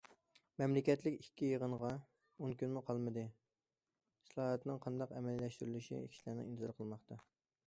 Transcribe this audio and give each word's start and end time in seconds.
مەملىكەتلىك 0.61 1.19
ئىككى 1.25 1.49
يىغىنغا 1.49 1.91
ئون 2.39 2.57
كۈنمۇ 2.63 2.83
قالمىدى، 2.89 3.27
ئىسلاھاتنىڭ 3.27 4.83
قانداق 4.87 5.15
ئەمەلىيلەشتۈرۈلۈشى 5.21 6.03
كىشىلەرنى 6.11 6.49
ئىنتىزار 6.51 6.77
قىلماقتا. 6.81 7.25